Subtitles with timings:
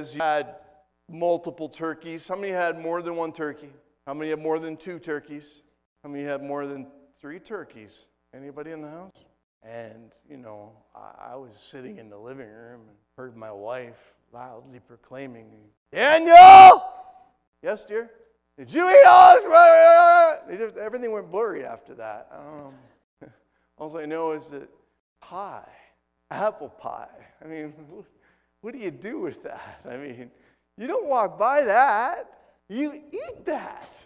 [0.00, 0.54] you had
[1.10, 2.28] multiple turkeys.
[2.28, 3.70] How many had more than one turkey?
[4.06, 5.62] How many had more than two turkeys?
[6.04, 6.86] How many had more than
[7.20, 8.04] three turkeys?
[8.32, 9.10] Anybody in the house?
[9.64, 14.14] And, you know, I, I was sitting in the living room and heard my wife
[14.32, 15.50] loudly proclaiming,
[15.90, 16.84] Daniel!
[17.60, 18.08] Yes, dear?
[18.56, 20.74] Did you eat all this?
[20.80, 22.28] Everything went blurry after that.
[22.32, 23.30] Um,
[23.78, 24.68] all I know is that
[25.20, 25.68] pie,
[26.30, 27.08] apple pie.
[27.44, 27.74] I mean,
[28.60, 29.80] what do you do with that?
[29.88, 30.30] I mean,
[30.76, 32.30] you don't walk by that,
[32.68, 33.90] you eat that.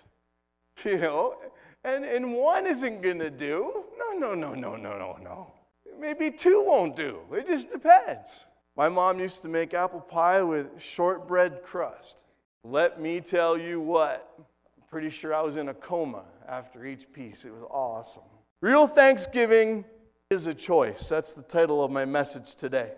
[0.84, 1.37] You know,
[1.84, 3.84] and, and one isn't to do.
[3.96, 5.52] No, no, no, no, no, no, no.
[5.96, 7.20] Maybe two won't do.
[7.33, 8.46] It just depends.
[8.77, 12.19] My mom used to make apple pie with shortbread crust.
[12.65, 17.12] Let me tell you what, I'm pretty sure I was in a coma after each
[17.12, 17.45] piece.
[17.45, 18.23] It was awesome.
[18.60, 19.84] Real Thanksgiving
[20.30, 21.09] is a choice.
[21.09, 22.93] That's the title of my message today.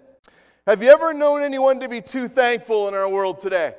[0.67, 3.75] Have you ever known anyone to be too thankful in our world today?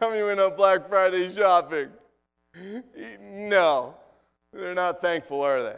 [0.00, 1.88] How many went on Black Friday shopping?
[3.20, 3.94] No.
[4.50, 5.76] They're not thankful, are they?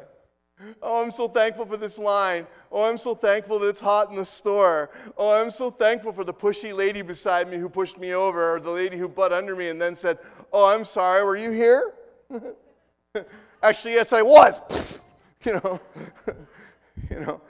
[0.81, 2.47] Oh, I'm so thankful for this line.
[2.71, 4.91] Oh, I'm so thankful that it's hot in the store.
[5.19, 8.61] Oh, I'm so thankful for the pushy lady beside me who pushed me over, or
[8.61, 10.19] the lady who butt under me and then said,
[10.53, 11.95] Oh, I'm sorry, were you here?
[13.63, 15.01] Actually, yes, I was.
[15.45, 15.81] you know,
[17.11, 17.41] you know,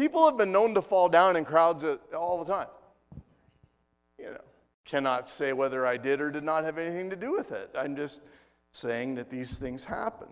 [0.00, 1.84] people have been known to fall down in crowds
[2.16, 2.68] all the time.
[4.18, 4.40] You know,
[4.86, 7.68] cannot say whether I did or did not have anything to do with it.
[7.78, 8.22] I'm just
[8.72, 10.28] saying that these things happen.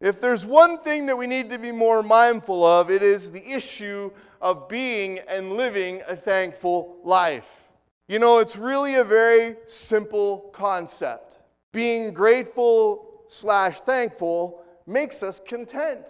[0.00, 3.46] If there's one thing that we need to be more mindful of, it is the
[3.46, 7.68] issue of being and living a thankful life.
[8.08, 11.40] You know, it's really a very simple concept.
[11.72, 16.06] Being grateful slash thankful makes us content.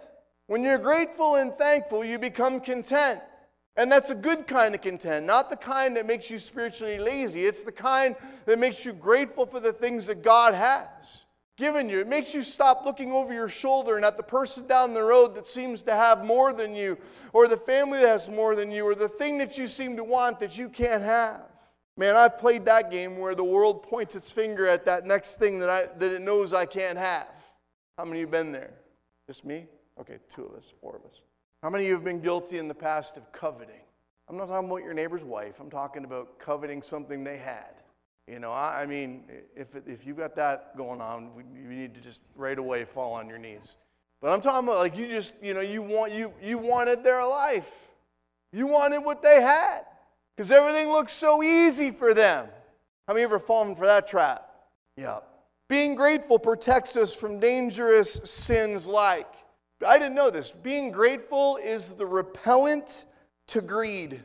[0.47, 3.21] When you're grateful and thankful, you become content.
[3.77, 7.45] And that's a good kind of content, not the kind that makes you spiritually lazy.
[7.45, 8.15] It's the kind
[8.45, 11.23] that makes you grateful for the things that God has
[11.57, 11.99] given you.
[11.99, 15.35] It makes you stop looking over your shoulder and at the person down the road
[15.35, 16.97] that seems to have more than you,
[17.33, 20.03] or the family that has more than you, or the thing that you seem to
[20.03, 21.41] want that you can't have.
[21.97, 25.59] Man, I've played that game where the world points its finger at that next thing
[25.59, 27.27] that, I, that it knows I can't have.
[27.97, 28.73] How many of you been there?
[29.27, 29.67] Just me?
[29.99, 31.21] Okay, two of us, four of us.
[31.63, 33.81] How many of you have been guilty in the past of coveting?
[34.27, 35.59] I'm not talking about your neighbor's wife.
[35.59, 37.75] I'm talking about coveting something they had.
[38.27, 39.25] You know, I, I mean,
[39.55, 43.29] if, if you've got that going on, you need to just right away fall on
[43.29, 43.75] your knees.
[44.19, 47.25] But I'm talking about like you just, you know, you want you you wanted their
[47.25, 47.69] life.
[48.51, 49.81] You wanted what they had.
[50.35, 52.47] Because everything looks so easy for them.
[53.07, 54.49] How many ever fallen for that trap?
[54.97, 55.19] Yeah.
[55.69, 59.31] Being grateful protects us from dangerous sins like.
[59.85, 60.51] I didn't know this.
[60.51, 63.05] Being grateful is the repellent
[63.47, 64.21] to greed.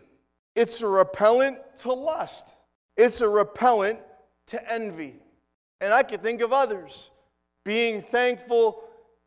[0.55, 2.55] It's a repellent to lust.
[2.97, 4.01] It's a repellent
[4.49, 5.15] to envy.
[5.81, 7.11] And I could think of others.
[7.65, 8.83] Being thankful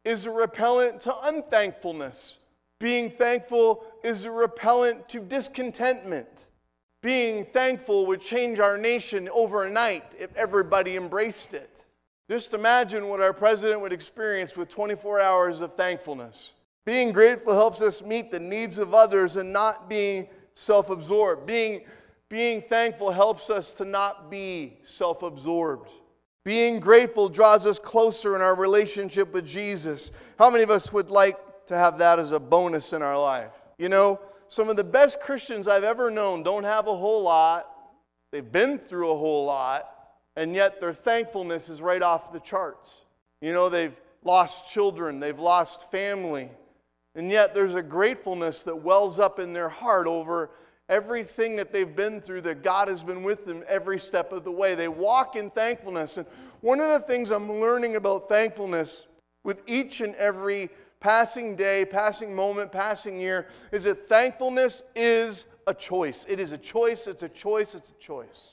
[0.05, 2.39] is a repellent to unthankfulness.
[2.79, 6.47] Being thankful is a repellent to discontentment.
[7.01, 11.72] Being thankful would change our nation overnight if everybody embraced it.
[12.29, 16.53] Just imagine what our president would experience with 24 hours of thankfulness.
[16.85, 21.45] Being grateful helps us meet the needs of others and not being self absorbed.
[21.45, 21.81] Being
[22.29, 25.91] being thankful helps us to not be self absorbed.
[26.43, 30.11] Being grateful draws us closer in our relationship with Jesus.
[30.39, 33.51] How many of us would like to have that as a bonus in our life?
[33.77, 37.67] You know, some of the best Christians I've ever known don't have a whole lot,
[38.31, 39.92] they've been through a whole lot,
[40.35, 43.01] and yet their thankfulness is right off the charts.
[43.41, 46.49] You know, they've lost children, they've lost family,
[47.15, 50.49] and yet there's a gratefulness that wells up in their heart over
[50.89, 54.51] everything that they've been through, that God has been with them every step of the
[54.51, 54.75] way.
[54.75, 56.17] They walk in thankfulness.
[56.17, 56.27] And
[56.61, 59.07] one of the things I'm learning about thankfulness
[59.43, 65.73] with each and every passing day, passing moment, passing year is that thankfulness is a
[65.73, 66.25] choice.
[66.27, 68.52] It is a choice, it's a choice, it's a choice.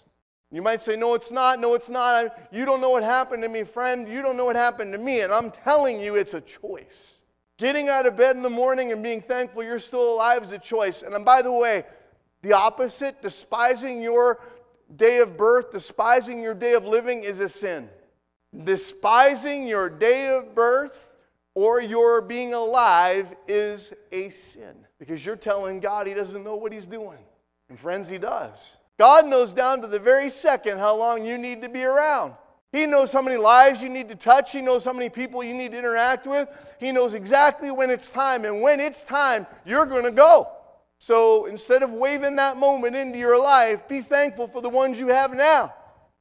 [0.52, 1.60] You might say, No, it's not.
[1.60, 2.48] No, it's not.
[2.50, 4.08] You don't know what happened to me, friend.
[4.08, 5.20] You don't know what happened to me.
[5.20, 7.22] And I'm telling you, it's a choice.
[7.56, 10.58] Getting out of bed in the morning and being thankful you're still alive is a
[10.58, 11.02] choice.
[11.02, 11.84] And um, by the way,
[12.42, 14.40] the opposite, despising your
[14.96, 17.88] day of birth, despising your day of living, is a sin.
[18.64, 21.14] Despising your day of birth
[21.54, 26.72] or your being alive is a sin because you're telling God He doesn't know what
[26.72, 27.18] He's doing.
[27.68, 28.78] And friends, He does.
[29.00, 32.34] God knows down to the very second how long you need to be around.
[32.70, 34.52] He knows how many lives you need to touch.
[34.52, 36.50] He knows how many people you need to interact with.
[36.78, 38.44] He knows exactly when it's time.
[38.44, 40.48] And when it's time, you're going to go.
[40.98, 45.08] So instead of waving that moment into your life, be thankful for the ones you
[45.08, 45.72] have now.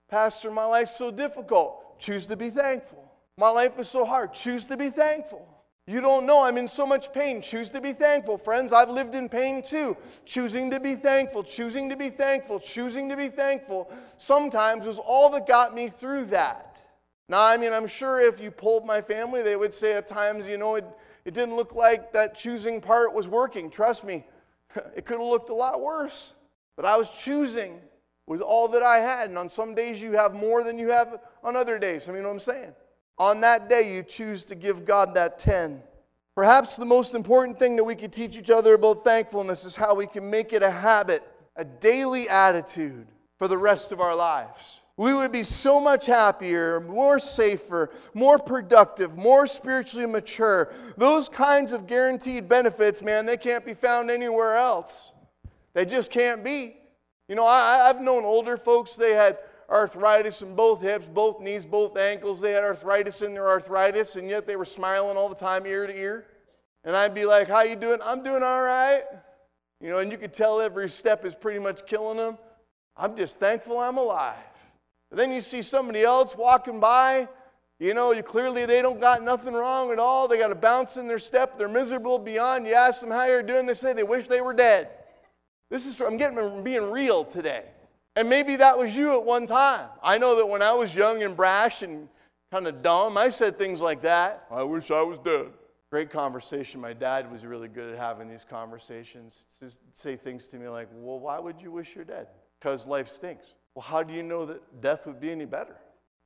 [0.09, 1.99] Pastor, my life's so difficult.
[1.99, 3.03] Choose to be thankful.
[3.35, 4.33] My life is so hard.
[4.33, 5.48] Choose to be thankful.
[5.89, 7.41] You don't know I'm in so much pain.
[7.41, 8.37] Choose to be thankful.
[8.37, 9.97] Friends, I've lived in pain too.
[10.23, 15.31] Choosing to be thankful, choosing to be thankful, choosing to be thankful sometimes was all
[15.31, 16.79] that got me through that.
[17.27, 20.45] Now, I mean, I'm sure if you polled my family, they would say at times,
[20.45, 20.85] you know, it,
[21.25, 23.71] it didn't look like that choosing part was working.
[23.71, 24.27] Trust me,
[24.95, 26.33] it could have looked a lot worse.
[26.75, 27.79] But I was choosing
[28.27, 29.29] with all that I had.
[29.29, 32.07] And on some days, you have more than you have on other days.
[32.07, 32.73] I mean, you know what I'm saying?
[33.19, 35.83] On that day, you choose to give God that 10.
[36.35, 39.93] Perhaps the most important thing that we could teach each other about thankfulness is how
[39.93, 41.21] we can make it a habit,
[41.57, 43.07] a daily attitude
[43.37, 44.79] for the rest of our lives.
[44.95, 50.73] We would be so much happier, more safer, more productive, more spiritually mature.
[50.97, 55.11] Those kinds of guaranteed benefits, man, they can't be found anywhere else.
[55.73, 56.77] They just can't be.
[57.29, 59.37] You know, I, have known older folks, they had
[59.69, 62.41] arthritis in both hips, both knees, both ankles.
[62.41, 65.87] They had arthritis in their arthritis, and yet they were smiling all the time, ear
[65.87, 66.25] to ear.
[66.83, 69.03] And I'd be like, "How you doing?" "I'm doing all right."
[69.81, 72.37] You know, and you could tell every step is pretty much killing them.
[72.97, 74.35] I'm just thankful I'm alive.
[75.11, 77.27] then you see somebody else walking by.
[77.79, 80.27] You know, you clearly they don't got nothing wrong at all.
[80.27, 81.57] They got a bounce in their step.
[81.57, 82.67] They're miserable beyond.
[82.67, 83.65] You ask them how you're doing.
[83.65, 84.89] They say they wish they were dead.
[85.71, 87.63] This is I'm getting being real today.
[88.19, 89.87] And maybe that was you at one time.
[90.03, 92.09] I know that when I was young and brash and
[92.51, 94.45] kind of dumb, I said things like that.
[94.51, 95.53] I wish I was dead.
[95.89, 96.81] Great conversation.
[96.81, 99.45] My dad was really good at having these conversations.
[99.61, 102.27] Just say things to me like, well, why would you wish you're dead?
[102.59, 103.55] Because life stinks.
[103.73, 105.77] Well, how do you know that death would be any better?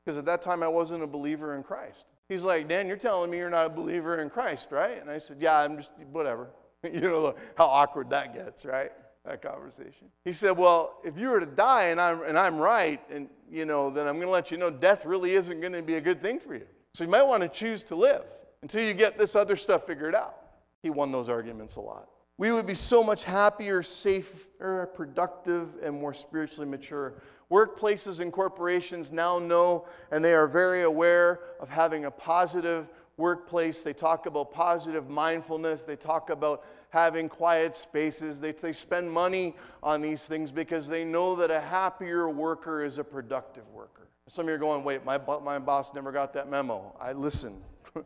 [0.04, 2.08] Because at that time I wasn't a believer in Christ.
[2.28, 5.00] He's like, Dan, you're telling me you're not a believer in Christ, right?
[5.00, 6.50] And I said, Yeah, I'm just, whatever.
[6.84, 8.92] you know how awkward that gets, right?
[9.26, 10.08] That conversation.
[10.26, 13.66] He said, Well, if you were to die and I'm, and I'm right, and you
[13.66, 16.02] know, then I'm going to let you know death really isn't going to be a
[16.02, 16.66] good thing for you.
[16.94, 18.24] So you might want to choose to live
[18.62, 20.38] until you get this other stuff figured out.
[20.82, 22.10] He won those arguments a lot.
[22.38, 27.22] We would be so much happier, safer, productive, and more spiritually mature.
[27.52, 32.88] Workplaces and corporations now know and they are very aware of having a positive
[33.18, 33.84] workplace.
[33.84, 35.84] They talk about positive mindfulness.
[35.84, 38.40] They talk about having quiet spaces.
[38.40, 42.98] They, they spend money on these things because they know that a happier worker is
[42.98, 44.08] a productive worker.
[44.28, 46.96] Some of you are going, wait, my, my boss never got that memo.
[47.00, 47.62] I listen.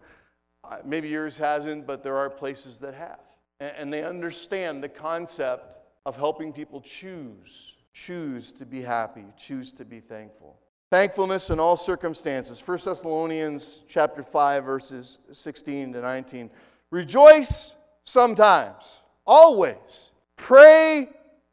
[0.86, 3.20] Maybe yours hasn't, but there are places that have.
[3.60, 9.72] And, and they understand the concept of helping people choose, choose to be happy, choose
[9.74, 10.58] to be thankful.
[10.90, 12.66] Thankfulness in all circumstances.
[12.66, 16.50] 1 Thessalonians chapter 5 verses 16 to 19.
[16.92, 17.76] Rejoice
[18.06, 20.12] sometimes, always.
[20.38, 21.10] Pray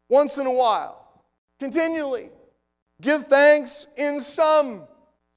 [0.08, 1.22] once in a while,
[1.58, 2.30] continually.
[3.00, 4.82] Give thanks in some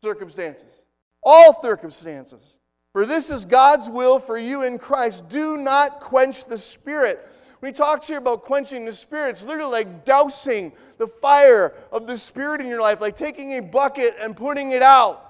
[0.03, 0.83] circumstances,
[1.23, 2.57] all circumstances.
[2.93, 5.27] For this is God's will for you in Christ.
[5.27, 7.27] Do not quench the Spirit.
[7.59, 12.06] When he talks here about quenching the Spirit, it's literally like dousing the fire of
[12.06, 15.24] the Spirit in your life, like taking a bucket and putting it out.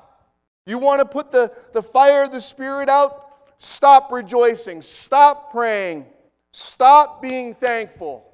[0.65, 3.23] You want to put the, the fire of the Spirit out?
[3.57, 4.81] Stop rejoicing.
[4.81, 6.05] Stop praying.
[6.51, 8.25] Stop being thankful.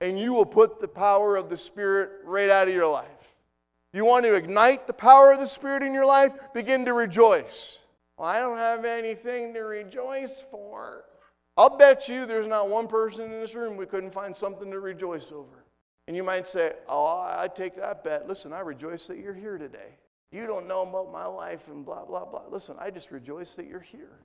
[0.00, 3.06] And you will put the power of the Spirit right out of your life.
[3.92, 6.32] You want to ignite the power of the Spirit in your life?
[6.54, 7.78] Begin to rejoice.
[8.16, 11.04] Well, I don't have anything to rejoice for.
[11.56, 14.80] I'll bet you there's not one person in this room we couldn't find something to
[14.80, 15.64] rejoice over.
[16.08, 18.26] And you might say, Oh, I take that bet.
[18.26, 19.98] Listen, I rejoice that you're here today.
[20.30, 22.44] You don't know about my life and blah, blah, blah.
[22.50, 24.18] Listen, I just rejoice that you're here.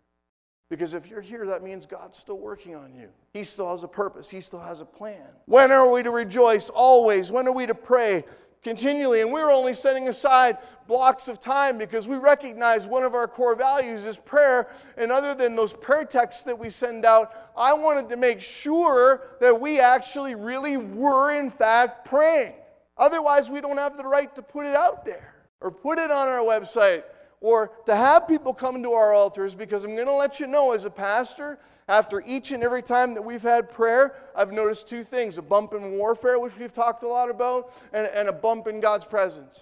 [0.70, 3.10] Because if you're here, that means God's still working on you.
[3.34, 5.30] He still has a purpose, He still has a plan.
[5.46, 6.70] When are we to rejoice?
[6.70, 7.32] Always.
[7.32, 8.24] When are we to pray?
[8.64, 9.22] Continually.
[9.22, 13.56] And we're only setting aside blocks of time because we recognize one of our core
[13.56, 14.70] values is prayer.
[14.98, 19.22] And other than those prayer texts that we send out, I wanted to make sure
[19.40, 22.54] that we actually really were, in fact, praying.
[22.98, 26.28] Otherwise, we don't have the right to put it out there or put it on
[26.28, 27.04] our website
[27.42, 30.74] or to have people come to our altars because I'm going to let you know
[30.74, 35.04] as a pastor, after each and every time that we've had prayer, I've noticed two
[35.04, 38.68] things a bump in warfare, which we've talked a lot about, and, and a bump
[38.68, 39.62] in God's presence.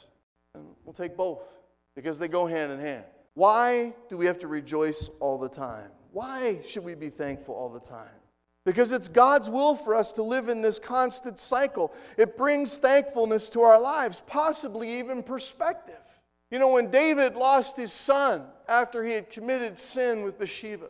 [0.53, 1.43] And we'll take both
[1.95, 3.03] because they go hand in hand.
[3.33, 5.91] Why do we have to rejoice all the time?
[6.11, 8.07] Why should we be thankful all the time?
[8.65, 11.93] Because it's God's will for us to live in this constant cycle.
[12.17, 15.99] It brings thankfulness to our lives, possibly even perspective.
[16.55, 20.87] You know, when David lost his son after he had committed sin with Bathsheba,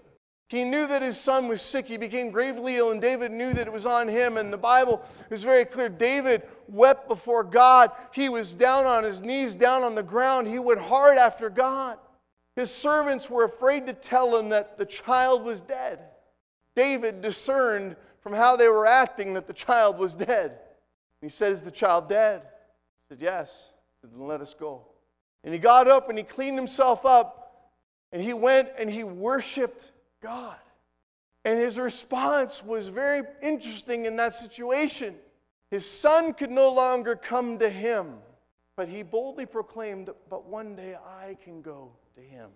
[0.47, 1.87] He knew that his son was sick.
[1.87, 4.37] He became gravely ill, and David knew that it was on him.
[4.37, 5.89] And the Bible is very clear.
[5.89, 7.89] David wept before God.
[8.13, 10.45] He was down on his knees, down on the ground.
[10.45, 11.97] He went hard after God.
[12.55, 15.97] His servants were afraid to tell him that the child was dead.
[16.75, 20.59] David discerned from how they were acting that the child was dead.
[21.21, 22.43] he said, Is the child dead?
[23.09, 23.69] He said, Yes.
[23.95, 24.89] He said, Then let us go.
[25.45, 27.71] And he got up and he cleaned himself up
[28.11, 30.57] and he went and he worshiped God.
[31.45, 35.15] And his response was very interesting in that situation.
[35.69, 38.15] His son could no longer come to him,
[38.75, 42.49] but he boldly proclaimed, But one day I can go to him.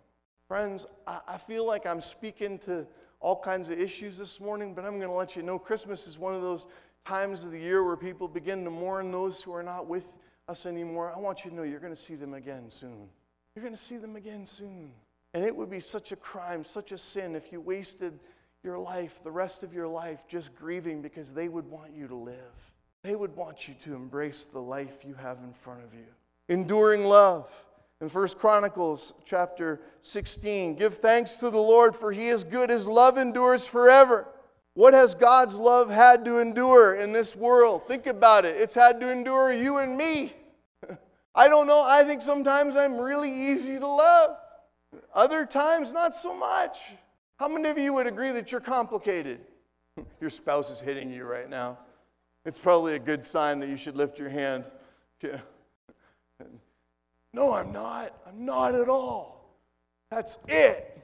[0.48, 2.88] Friends, I, feel like I'm speaking to
[3.20, 6.18] all kinds of issues this morning, but I'm going to let you know Christmas is
[6.18, 6.66] one of those
[7.06, 10.12] times of the year where people begin to mourn those who are not with
[10.50, 11.14] us anymore.
[11.16, 13.08] I want you to know you're going to see them again soon.
[13.56, 14.92] You're going to see them again soon.
[15.34, 18.20] And it would be such a crime, such a sin if you wasted
[18.64, 22.16] your life, the rest of your life, just grieving because they would want you to
[22.16, 22.36] live.
[23.04, 26.08] They would want you to embrace the life you have in front of you.
[26.50, 27.48] Enduring love.
[28.02, 32.88] In 1 Chronicles chapter 16, give thanks to the Lord for he is good, his
[32.88, 34.28] love endures forever.
[34.74, 37.88] What has God's love had to endure in this world?
[37.88, 38.56] Think about it.
[38.56, 40.34] It's had to endure you and me.
[41.36, 41.84] I don't know.
[41.84, 44.38] I think sometimes I'm really easy to love.
[45.14, 46.78] Other times, not so much.
[47.38, 49.42] How many of you would agree that you're complicated?
[50.22, 51.78] Your spouse is hitting you right now.
[52.46, 54.66] It's probably a good sign that you should lift your hand.
[55.22, 55.40] Yeah.
[57.32, 58.12] No, I'm not.
[58.28, 59.54] I'm not at all.
[60.10, 61.00] That's it.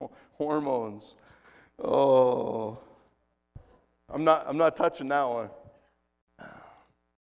[0.38, 1.16] Hormones.
[1.78, 2.78] Oh.
[4.08, 5.50] I'm not, I'm not touching that one.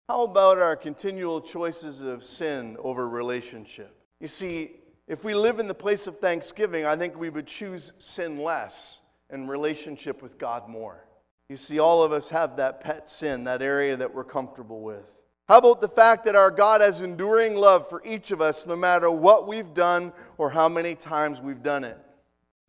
[0.08, 3.94] How about our continual choices of sin over relationship?
[4.20, 4.70] You see,
[5.06, 9.00] if we live in the place of thanksgiving, I think we would choose sin less
[9.28, 11.04] and relationship with God more.
[11.50, 15.14] You see, all of us have that pet sin, that area that we're comfortable with.
[15.46, 18.76] How about the fact that our God has enduring love for each of us, no
[18.76, 21.98] matter what we've done or how many times we've done it?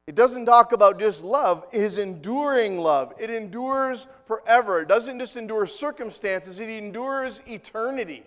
[0.09, 3.13] It doesn't talk about just love, his enduring love.
[3.19, 4.81] It endures forever.
[4.81, 8.23] It doesn't just endure circumstances, it endures eternity.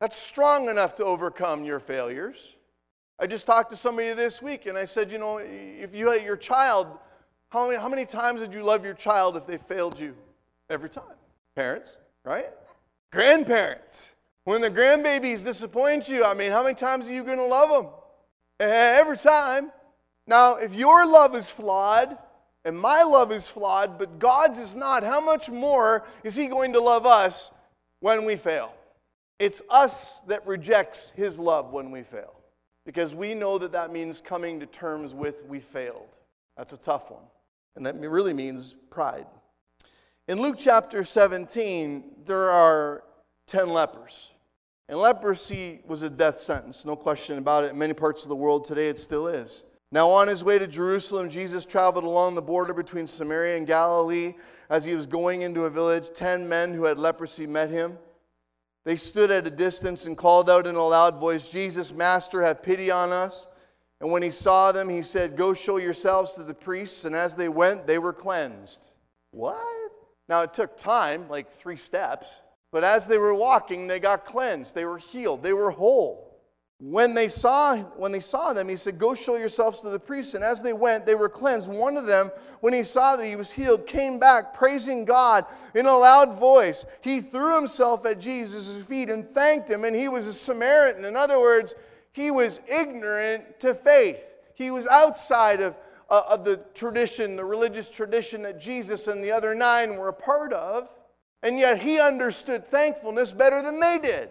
[0.00, 2.56] That's strong enough to overcome your failures.
[3.18, 6.24] I just talked to somebody this week and I said, you know, if you had
[6.24, 6.86] your child,
[7.50, 10.16] how many, how many times did you love your child if they failed you?
[10.70, 11.04] Every time.
[11.54, 12.48] Parents, right?
[13.10, 14.14] Grandparents.
[14.44, 17.68] When the grandbabies disappoint you, I mean, how many times are you going to love
[17.68, 17.92] them?
[18.58, 19.72] Every time.
[20.26, 22.16] Now, if your love is flawed
[22.64, 26.72] and my love is flawed, but God's is not, how much more is He going
[26.74, 27.50] to love us
[28.00, 28.72] when we fail?
[29.38, 32.34] It's us that rejects His love when we fail
[32.84, 36.08] because we know that that means coming to terms with we failed.
[36.56, 37.22] That's a tough one.
[37.76, 39.26] And that really means pride.
[40.28, 43.02] In Luke chapter 17, there are
[43.46, 44.30] 10 lepers.
[44.88, 47.70] And leprosy was a death sentence, no question about it.
[47.70, 49.64] In many parts of the world today, it still is.
[49.92, 54.34] Now, on his way to Jerusalem, Jesus traveled along the border between Samaria and Galilee.
[54.70, 57.98] As he was going into a village, 10 men who had leprosy met him.
[58.86, 62.62] They stood at a distance and called out in a loud voice, Jesus, Master, have
[62.62, 63.46] pity on us.
[64.00, 67.04] And when he saw them, he said, Go show yourselves to the priests.
[67.04, 68.88] And as they went, they were cleansed.
[69.30, 69.62] What?
[70.26, 72.40] Now, it took time, like three steps.
[72.72, 74.74] But as they were walking, they got cleansed.
[74.74, 75.42] They were healed.
[75.42, 76.31] They were whole.
[76.84, 80.34] When they saw, when they saw them, he said, Go show yourselves to the priests.
[80.34, 81.70] And as they went, they were cleansed.
[81.70, 85.44] One of them, when he saw that he was healed, came back praising God
[85.76, 86.84] in a loud voice.
[87.00, 89.84] He threw himself at Jesus' feet and thanked him.
[89.84, 91.04] And he was a Samaritan.
[91.04, 91.76] In other words,
[92.10, 94.34] he was ignorant to faith.
[94.54, 95.76] He was outside of,
[96.10, 100.12] uh, of the tradition, the religious tradition that Jesus and the other nine were a
[100.12, 100.88] part of.
[101.44, 104.30] And yet he understood thankfulness better than they did.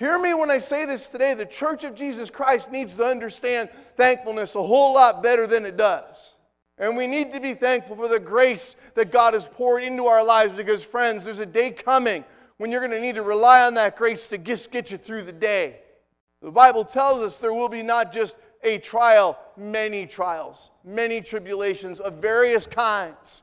[0.00, 1.34] Hear me when I say this today.
[1.34, 5.76] The church of Jesus Christ needs to understand thankfulness a whole lot better than it
[5.76, 6.36] does.
[6.78, 10.24] And we need to be thankful for the grace that God has poured into our
[10.24, 12.24] lives because, friends, there's a day coming
[12.56, 15.24] when you're going to need to rely on that grace to just get you through
[15.24, 15.80] the day.
[16.40, 22.00] The Bible tells us there will be not just a trial, many trials, many tribulations
[22.00, 23.42] of various kinds.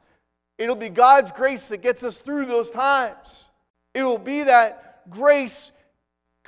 [0.57, 3.45] It'll be God's grace that gets us through those times.
[3.93, 5.71] It will be that grace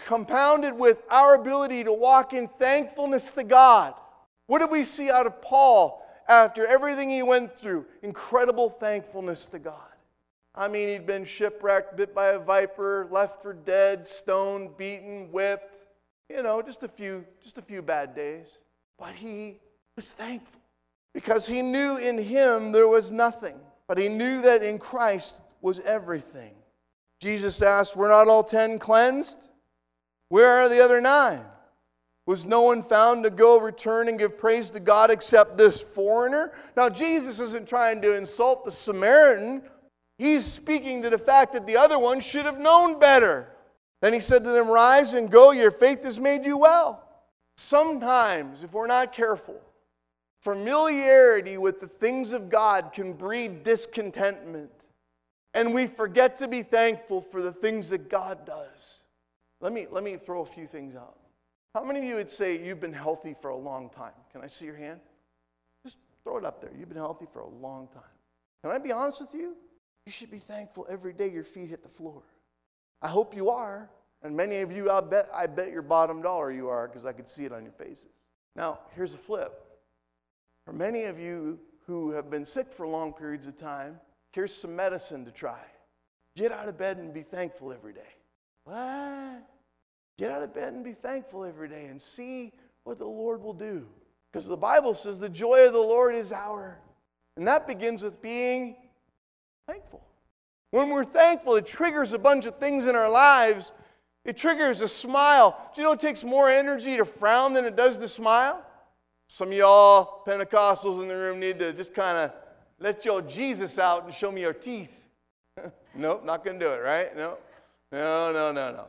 [0.05, 3.93] compounded with our ability to walk in thankfulness to God.
[4.47, 7.85] What did we see out of Paul after everything he went through?
[8.01, 9.75] Incredible thankfulness to God.
[10.55, 15.75] I mean, he'd been shipwrecked, bit by a viper, left for dead, stoned, beaten, whipped.
[16.29, 18.57] You know, just a few, just a few bad days.
[18.97, 19.59] But he
[19.95, 20.61] was thankful.
[21.13, 25.79] because he knew in him there was nothing, but he knew that in Christ was
[25.81, 26.55] everything.
[27.19, 29.47] Jesus asked, Were not all ten cleansed?
[30.29, 31.41] Where are the other nine?
[32.25, 36.53] Was no one found to go, return, and give praise to God except this foreigner?
[36.77, 39.63] Now, Jesus isn't trying to insult the Samaritan.
[40.19, 43.47] He's speaking to the fact that the other one should have known better.
[44.01, 47.03] Then he said to them, Rise and go, your faith has made you well.
[47.57, 49.59] Sometimes, if we're not careful,
[50.41, 54.71] familiarity with the things of God can breed discontentment.
[55.53, 58.98] And we forget to be thankful for the things that God does.
[59.61, 61.17] Let me, let me throw a few things out.
[61.73, 64.13] How many of you would say you've been healthy for a long time?
[64.31, 64.99] Can I see your hand?
[65.83, 66.71] Just throw it up there.
[66.77, 68.03] You've been healthy for a long time.
[68.63, 69.55] Can I be honest with you?
[70.05, 72.23] You should be thankful every day your feet hit the floor.
[73.01, 73.89] I hope you are.
[74.21, 77.13] And many of you, I bet, I bet your bottom dollar you are because I
[77.13, 78.23] could see it on your faces.
[78.55, 79.53] Now, here's a flip.
[80.65, 83.99] For many of you who have been sick for long periods of time,
[84.31, 85.61] here's some medicine to try.
[86.35, 88.01] Get out of bed and be thankful every day.
[88.69, 89.49] What?
[90.19, 92.51] Get out of bed and be thankful every day and see
[92.83, 93.87] what the Lord will do.
[94.31, 96.79] Because the Bible says the joy of the Lord is our.
[97.35, 98.75] And that begins with being
[99.67, 100.05] thankful.
[100.69, 103.71] When we're thankful, it triggers a bunch of things in our lives.
[104.23, 105.71] It triggers a smile.
[105.73, 108.63] Do you know it takes more energy to frown than it does to smile?
[109.25, 112.33] Some of y'all Pentecostals in the room need to just kind of
[112.79, 114.91] let your Jesus out and show me your teeth.
[115.95, 117.17] nope, not going to do it, right?
[117.17, 117.37] No,
[117.91, 118.85] no, no, no, no.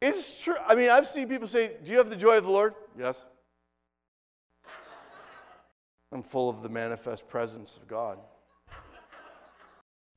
[0.00, 0.56] It's true.
[0.66, 2.74] I mean, I've seen people say, Do you have the joy of the Lord?
[2.98, 3.22] Yes.
[6.12, 8.18] I'm full of the manifest presence of God.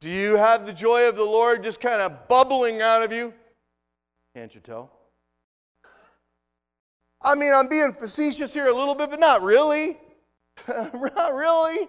[0.02, 3.34] Do you have the joy of the Lord just kind of bubbling out of you?
[4.36, 4.92] Can't you tell?
[7.22, 9.98] I mean, I'm being facetious here a little bit, but not really.
[10.68, 11.88] not really.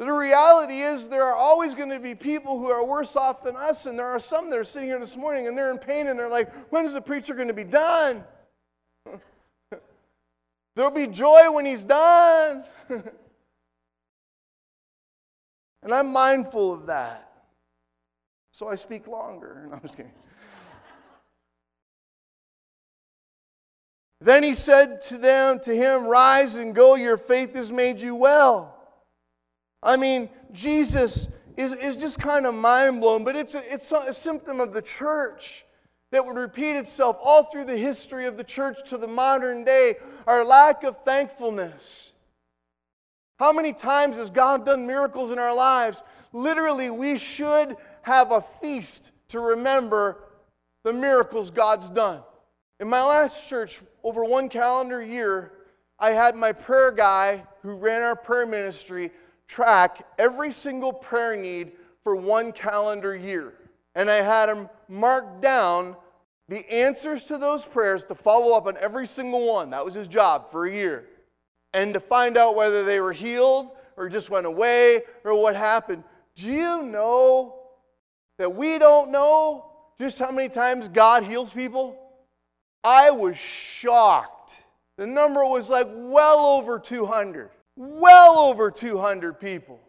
[0.00, 3.54] The reality is, there are always going to be people who are worse off than
[3.54, 6.06] us, and there are some that are sitting here this morning and they're in pain
[6.06, 8.24] and they're like, when's the preacher going to be done?
[10.74, 12.64] There'll be joy when he's done.
[12.88, 13.12] and
[15.92, 17.30] I'm mindful of that.
[18.52, 19.66] So I speak longer.
[19.68, 20.12] No, I'm just kidding.
[24.22, 28.14] Then he said to them, to him, Rise and go, your faith has made you
[28.14, 28.79] well.
[29.82, 34.12] I mean, Jesus is, is just kind of mind blown, but it's a, it's a
[34.12, 35.64] symptom of the church
[36.12, 39.94] that would repeat itself all through the history of the church to the modern day
[40.26, 42.12] our lack of thankfulness.
[43.38, 46.02] How many times has God done miracles in our lives?
[46.32, 50.18] Literally, we should have a feast to remember
[50.84, 52.20] the miracles God's done.
[52.80, 55.52] In my last church, over one calendar year,
[55.98, 59.10] I had my prayer guy who ran our prayer ministry
[59.50, 61.72] track every single prayer need
[62.04, 63.52] for one calendar year.
[63.96, 65.96] And I had him mark down
[66.48, 69.70] the answers to those prayers to follow up on every single one.
[69.70, 71.06] That was his job for a year.
[71.74, 76.04] And to find out whether they were healed or just went away or what happened.
[76.36, 77.56] Do you know
[78.38, 79.66] that we don't know
[79.98, 81.96] just how many times God heals people?
[82.84, 84.54] I was shocked.
[84.96, 87.50] The number was like well over 200.
[87.82, 89.80] Well over 200 people.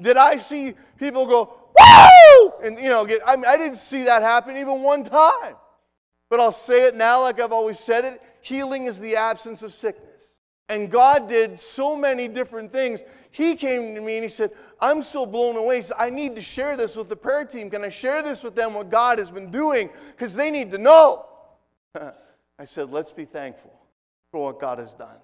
[0.00, 2.52] Did I see people go, woo!
[2.62, 5.56] And, you know, get, I, mean, I didn't see that happen even one time.
[6.30, 9.74] But I'll say it now like I've always said it healing is the absence of
[9.74, 10.36] sickness.
[10.68, 13.02] And God did so many different things.
[13.30, 15.82] He came to me and he said, I'm so blown away.
[15.98, 17.68] I need to share this with the prayer team.
[17.68, 19.90] Can I share this with them, what God has been doing?
[20.12, 21.26] Because they need to know.
[22.58, 23.72] I said, let's be thankful
[24.30, 25.16] for what God has done.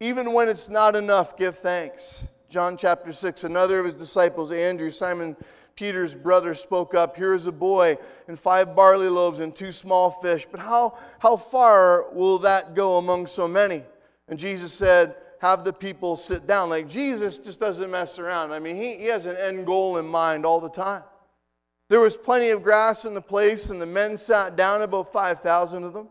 [0.00, 2.24] Even when it's not enough, give thanks.
[2.48, 5.36] John chapter 6, another of his disciples, Andrew, Simon
[5.74, 7.96] Peter's brother, spoke up Here is a boy
[8.28, 10.46] and five barley loaves and two small fish.
[10.50, 13.84] But how, how far will that go among so many?
[14.28, 16.68] And Jesus said, Have the people sit down.
[16.68, 18.52] Like Jesus just doesn't mess around.
[18.52, 21.02] I mean, he, he has an end goal in mind all the time.
[21.88, 25.84] There was plenty of grass in the place, and the men sat down, about 5,000
[25.84, 26.08] of them.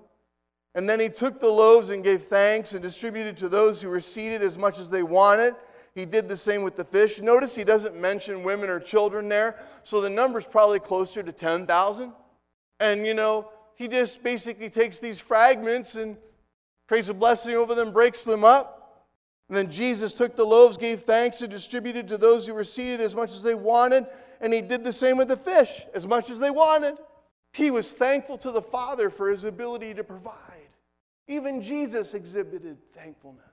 [0.75, 4.01] And then he took the loaves and gave thanks and distributed to those who were
[4.01, 5.55] seated as much as they wanted.
[5.95, 7.21] He did the same with the fish.
[7.21, 12.11] Notice he doesn't mention women or children there, so the number's probably closer to 10,000.
[12.81, 16.17] And you know, he just basically takes these fragments and
[16.87, 19.07] prays a blessing over them, breaks them up.
[19.47, 22.99] And then Jesus took the loaves, gave thanks, and distributed to those who were seated
[22.99, 24.07] as much as they wanted.
[24.41, 26.95] And he did the same with the fish, as much as they wanted.
[27.53, 30.54] He was thankful to the Father for his ability to provide.
[31.27, 33.45] Even Jesus exhibited thankfulness.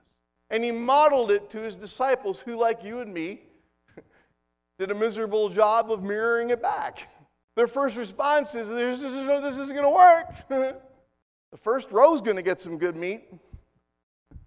[0.49, 3.41] And he modeled it to his disciples, who, like you and me,
[4.79, 7.09] did a miserable job of mirroring it back.
[7.55, 10.47] Their first response is, This, isn't, going to work.
[11.51, 13.23] the first row's going to get some good meat.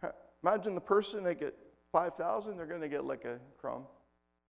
[0.42, 1.56] Imagine the person, they get
[1.92, 3.86] 5,000, they're going to get like a crumb.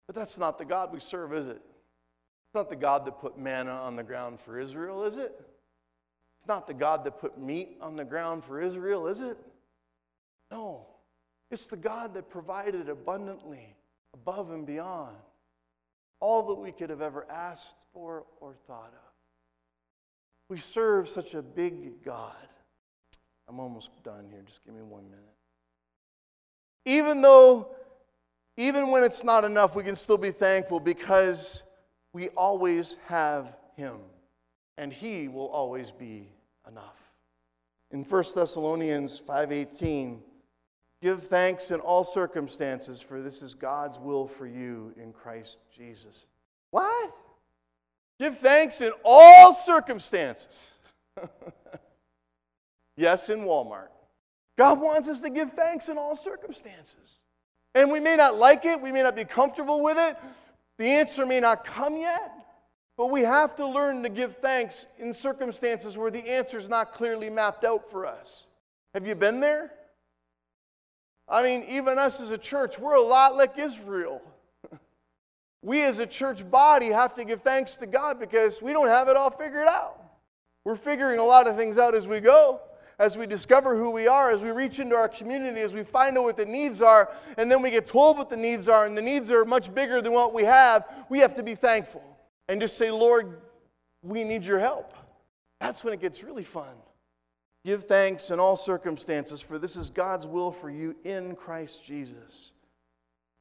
[0.07, 1.61] But that's not the God we serve, is it?
[1.61, 5.39] It's not the God that put manna on the ground for Israel, is it?
[6.47, 9.37] Not the God that put meat on the ground for Israel, is it?
[10.49, 10.87] No.
[11.51, 13.75] It's the God that provided abundantly,
[14.13, 15.15] above and beyond,
[16.19, 19.13] all that we could have ever asked for or thought of.
[20.49, 22.35] We serve such a big God.
[23.49, 24.41] I'm almost done here.
[24.45, 25.25] Just give me one minute.
[26.85, 27.75] Even though,
[28.55, 31.63] even when it's not enough, we can still be thankful because
[32.13, 33.97] we always have Him,
[34.77, 36.29] and He will always be
[36.69, 37.11] enough.
[37.91, 40.21] In 1 Thessalonians 5:18,
[41.01, 46.25] Give thanks in all circumstances, for this is God's will for you in Christ Jesus.
[46.71, 47.15] What?
[48.19, 50.73] Give thanks in all circumstances.
[52.97, 53.89] yes, in Walmart.
[54.57, 57.21] God wants us to give thanks in all circumstances.
[57.75, 60.17] And we may not like it, we may not be comfortable with it,
[60.79, 62.31] the answer may not come yet,
[62.97, 66.93] but we have to learn to give thanks in circumstances where the answer is not
[66.93, 68.45] clearly mapped out for us.
[68.95, 69.71] Have you been there?
[71.29, 74.21] I mean, even us as a church, we're a lot like Israel.
[75.61, 79.07] we as a church body have to give thanks to God because we don't have
[79.09, 80.01] it all figured out.
[80.63, 82.61] We're figuring a lot of things out as we go,
[82.97, 86.17] as we discover who we are, as we reach into our community, as we find
[86.17, 88.97] out what the needs are, and then we get told what the needs are, and
[88.97, 90.83] the needs are much bigger than what we have.
[91.09, 92.16] We have to be thankful
[92.47, 93.41] and just say, Lord,
[94.01, 94.93] we need your help.
[95.59, 96.75] That's when it gets really fun.
[97.65, 102.53] Give thanks in all circumstances, for this is God's will for you in Christ Jesus.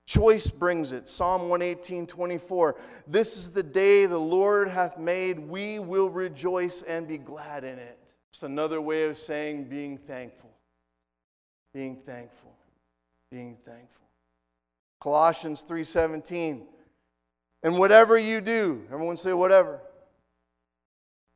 [0.07, 1.09] Choice brings it.
[1.09, 2.77] Psalm 118, 24.
[3.07, 5.38] This is the day the Lord hath made.
[5.38, 7.99] We will rejoice and be glad in it.
[8.33, 10.51] It's another way of saying being thankful.
[11.75, 12.55] Being thankful.
[13.31, 14.07] Being thankful.
[15.01, 16.66] Colossians 3:17.
[17.66, 19.81] And whatever you do, everyone say whatever.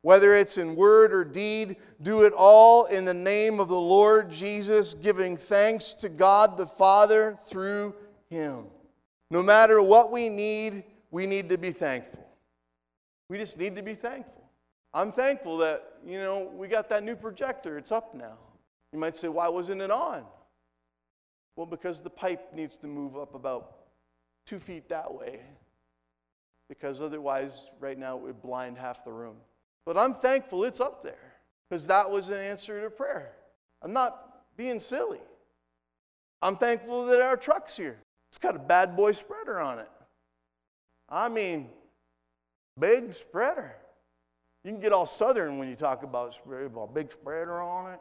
[0.01, 4.31] Whether it's in word or deed, do it all in the name of the Lord
[4.31, 7.95] Jesus, giving thanks to God the Father through
[8.29, 8.67] Him.
[9.29, 12.25] No matter what we need, we need to be thankful.
[13.27, 14.49] We just need to be thankful.
[14.93, 17.77] I'm thankful that, you know, we got that new projector.
[17.77, 18.37] It's up now.
[18.93, 20.23] You might say, why wasn't it on?
[21.57, 23.79] Well, because the pipe needs to move up about
[24.45, 25.41] two feet that way.
[26.71, 29.35] Because otherwise, right now, it would blind half the room.
[29.85, 31.33] But I'm thankful it's up there
[31.69, 33.33] because that was an answer to prayer.
[33.81, 35.19] I'm not being silly.
[36.41, 37.97] I'm thankful that our truck's here.
[38.29, 39.89] It's got a bad boy spreader on it.
[41.09, 41.67] I mean,
[42.79, 43.75] big spreader.
[44.63, 47.99] You can get all southern when you talk about about big spreader on it.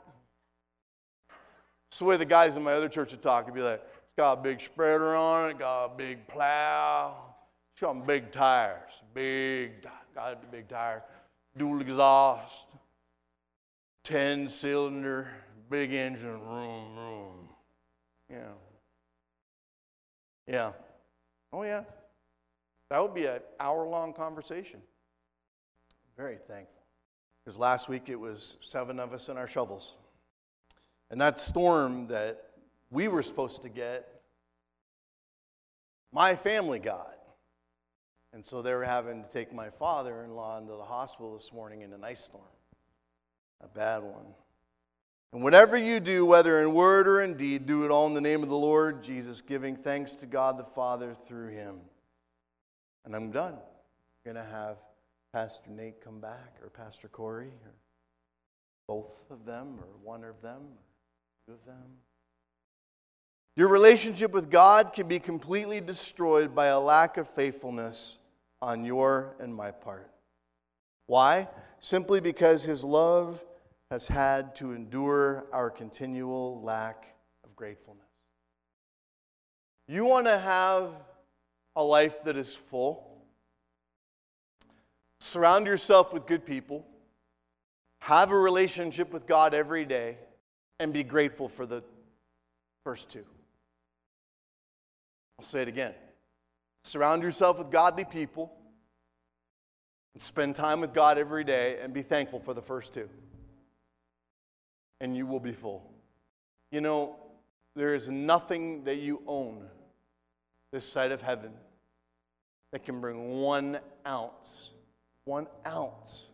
[1.91, 3.47] It's the way the guys in my other church would talk.
[3.47, 7.30] It'd be like, it's got a big spreader on it, got a big plow,
[7.83, 11.03] it's big tires, big, got big tire
[11.57, 12.67] dual exhaust,
[14.05, 15.29] 10 cylinder,
[15.69, 17.49] big engine, room, room.
[18.31, 18.53] Yeah.
[20.47, 20.73] Yeah.
[21.53, 21.83] Oh, yeah.
[22.89, 24.81] That would be an hour long conversation.
[26.17, 26.83] Very thankful.
[27.45, 29.97] Because last week it was seven of us in our shovels.
[31.11, 32.51] And that storm that
[32.91, 34.23] we were supposed to get,
[36.13, 37.20] my family got.
[38.33, 41.53] And so they were having to take my father in law into the hospital this
[41.53, 42.45] morning in an ice storm.
[43.61, 44.27] A bad one.
[45.33, 48.21] And whatever you do, whether in word or in deed, do it all in the
[48.21, 51.77] name of the Lord Jesus, giving thanks to God the Father through him.
[53.05, 53.55] And I'm done.
[53.55, 54.79] I'm going to have
[55.33, 57.75] Pastor Nate come back, or Pastor Corey, or
[58.89, 61.99] both of them, or one of them, or two of them.
[63.61, 68.19] Your relationship with God can be completely destroyed by a lack of faithfulness
[68.63, 70.11] on your and my part.
[71.05, 71.47] Why?
[71.79, 73.45] Simply because His love
[73.91, 78.07] has had to endure our continual lack of gratefulness.
[79.87, 80.93] You want to have
[81.77, 83.27] a life that is full?
[85.19, 86.87] Surround yourself with good people.
[88.01, 90.17] Have a relationship with God every day
[90.79, 91.85] and be grateful for the
[92.85, 93.27] first two.
[95.41, 95.95] I'll say it again.
[96.85, 98.53] Surround yourself with godly people.
[100.19, 103.09] Spend time with God every day and be thankful for the first two.
[105.01, 105.91] And you will be full.
[106.71, 107.17] You know,
[107.75, 109.65] there is nothing that you own
[110.73, 111.53] this side of heaven
[112.73, 114.73] that can bring one ounce,
[115.25, 116.29] one ounce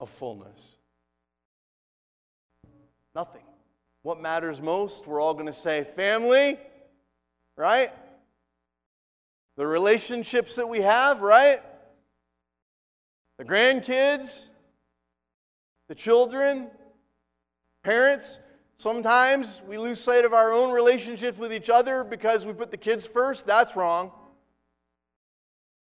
[0.00, 0.76] of fullness.
[3.14, 3.42] Nothing.
[4.00, 6.58] What matters most, we're all going to say family,
[7.56, 7.92] right?
[9.56, 11.62] The relationships that we have, right?
[13.38, 14.46] The grandkids,
[15.88, 16.68] the children,
[17.82, 18.38] parents.
[18.76, 22.76] Sometimes we lose sight of our own relationships with each other because we put the
[22.76, 23.46] kids first.
[23.46, 24.10] That's wrong.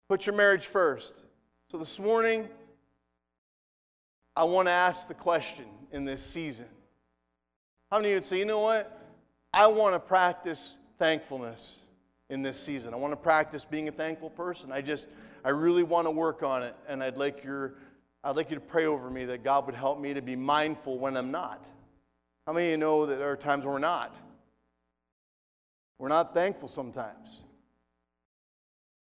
[0.10, 1.14] Put your marriage first.
[1.72, 2.48] So this morning,
[4.36, 6.66] I want to ask the question in this season.
[7.90, 9.02] How many of you would say, you know what?
[9.54, 11.78] I want to practice thankfulness
[12.30, 12.94] in this season.
[12.94, 14.72] I want to practice being a thankful person.
[14.72, 15.08] I just,
[15.44, 17.76] I really want to work on it, and I'd like your,
[18.24, 20.98] I'd like you to pray over me that God would help me to be mindful
[20.98, 21.72] when I'm not.
[22.48, 24.16] How many of you know that there are times we're not?
[25.98, 27.42] We're not thankful sometimes.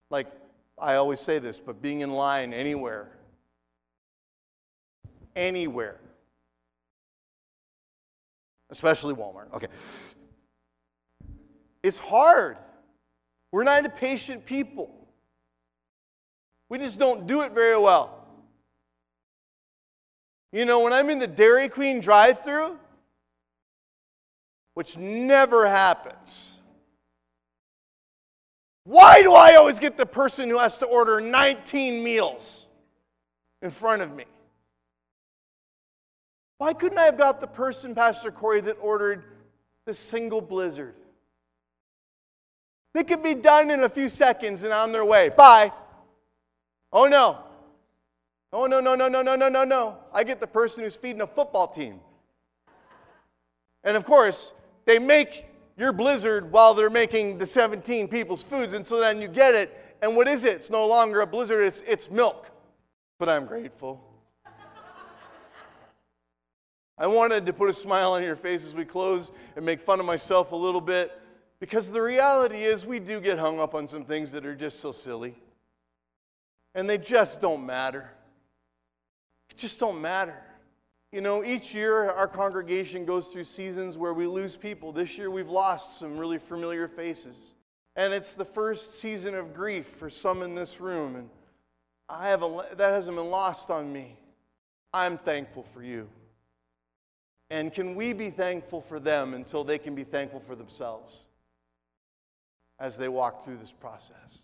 [0.09, 0.27] Like
[0.79, 3.09] I always say this, but being in line anywhere,
[5.35, 5.99] anywhere,
[8.69, 9.67] especially Walmart, okay,
[11.87, 12.57] it's hard.
[13.51, 14.91] We're not a patient people.
[16.69, 18.25] We just don't do it very well.
[20.51, 22.77] You know, when I'm in the Dairy Queen drive through,
[24.73, 26.51] which never happens.
[28.83, 32.67] Why do I always get the person who has to order 19 meals
[33.61, 34.25] in front of me?
[36.57, 39.23] Why couldn't I have got the person, Pastor Corey, that ordered
[39.85, 40.95] the single blizzard?
[42.97, 45.29] They could be done in a few seconds and on their way.
[45.29, 45.71] Bye.
[46.91, 47.37] Oh no.
[48.51, 49.97] Oh no, no, no, no, no, no, no, no.
[50.11, 51.99] I get the person who's feeding a football team.
[53.83, 54.51] And of course,
[54.85, 55.45] they make
[55.77, 59.79] your blizzard while they're making the 17 people's foods, and so then you get it.
[60.01, 60.53] And what is it?
[60.53, 62.49] It's no longer a blizzard, it's, it's milk.
[63.19, 64.03] But I'm grateful.
[66.97, 69.99] I wanted to put a smile on your face as we close and make fun
[69.99, 71.11] of myself a little bit
[71.59, 74.79] because the reality is we do get hung up on some things that are just
[74.79, 75.35] so silly.
[76.75, 78.11] And they just don't matter.
[79.49, 80.37] It just don't matter.
[81.11, 84.91] You know, each year our congregation goes through seasons where we lose people.
[84.91, 87.55] This year we've lost some really familiar faces.
[87.95, 91.15] And it's the first season of grief for some in this room.
[91.15, 91.29] And
[92.07, 94.19] I have a, that hasn't been lost on me.
[94.93, 96.07] I'm thankful for you.
[97.49, 101.25] And can we be thankful for them until they can be thankful for themselves
[102.79, 104.43] as they walk through this process?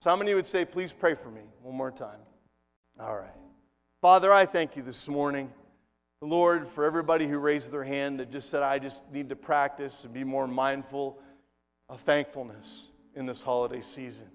[0.00, 2.20] So, how many would say, please pray for me one more time?
[3.00, 3.30] All right.
[4.00, 5.52] Father, I thank you this morning.
[6.20, 10.04] Lord, for everybody who raised their hand that just said, I just need to practice
[10.04, 11.20] and be more mindful
[11.88, 14.28] of thankfulness in this holiday season.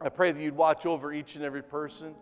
[0.00, 2.14] I pray that you'd watch over each and every person,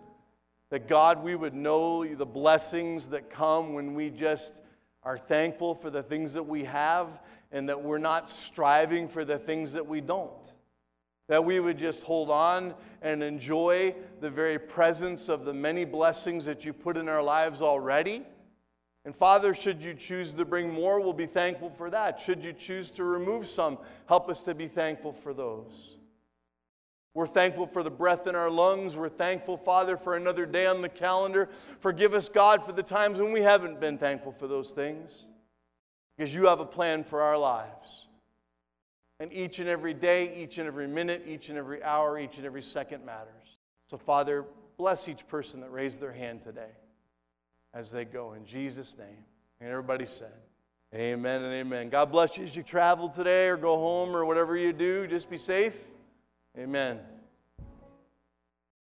[0.70, 4.62] that God, we would know the blessings that come when we just
[5.02, 7.20] are thankful for the things that we have
[7.54, 10.52] and that we're not striving for the things that we don't.
[11.28, 16.44] That we would just hold on and enjoy the very presence of the many blessings
[16.46, 18.24] that you put in our lives already.
[19.04, 22.20] And Father, should you choose to bring more, we'll be thankful for that.
[22.20, 25.96] Should you choose to remove some, help us to be thankful for those.
[27.14, 28.96] We're thankful for the breath in our lungs.
[28.96, 31.48] We're thankful, Father, for another day on the calendar.
[31.78, 35.26] Forgive us, God, for the times when we haven't been thankful for those things,
[36.16, 38.06] because you have a plan for our lives.
[39.20, 42.44] And each and every day, each and every minute, each and every hour, each and
[42.44, 43.58] every second matters.
[43.88, 44.44] So, Father,
[44.76, 46.72] bless each person that raised their hand today
[47.72, 49.24] as they go in Jesus' name.
[49.60, 50.32] And everybody said,
[50.94, 51.88] Amen and amen.
[51.88, 55.08] God bless you as you travel today or go home or whatever you do.
[55.08, 55.76] Just be safe.
[56.56, 57.00] Amen.